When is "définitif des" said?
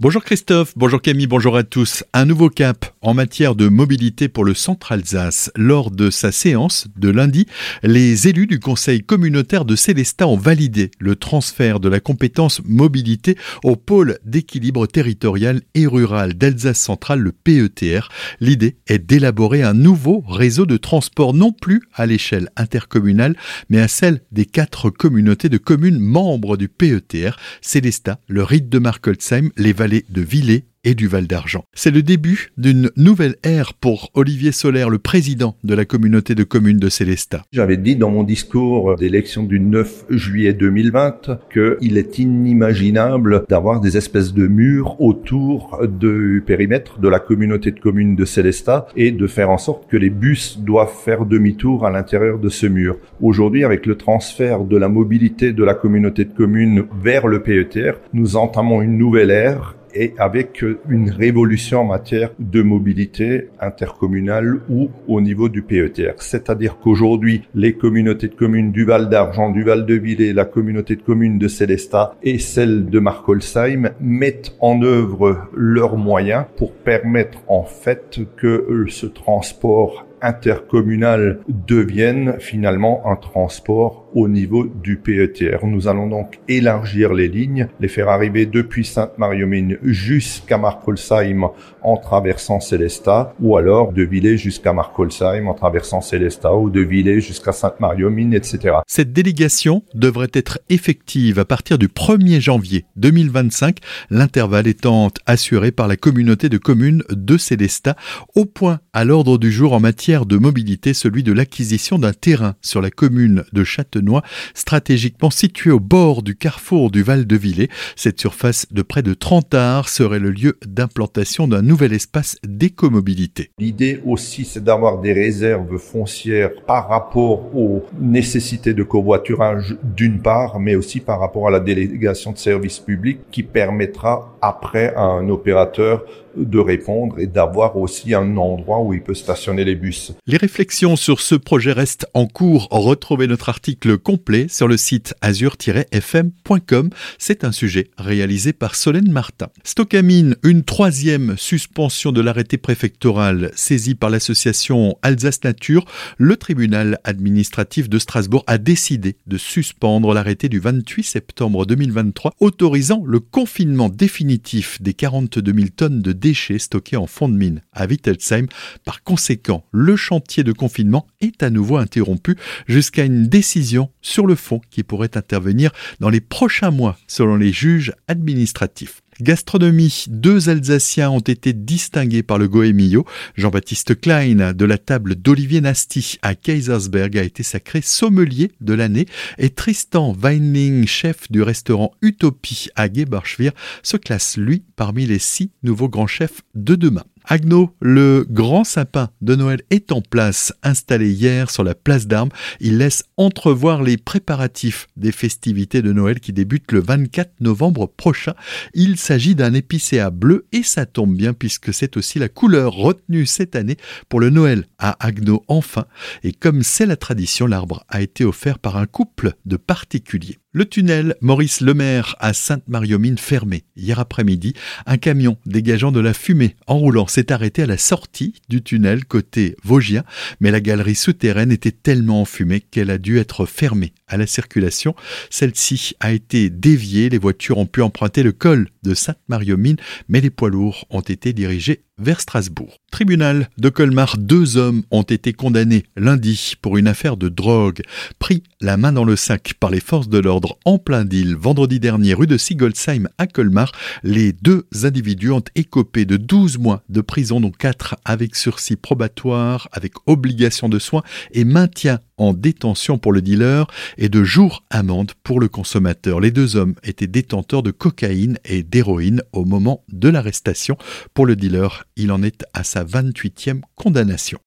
163.88-164.94